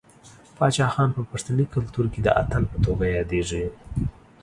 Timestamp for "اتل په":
2.41-2.77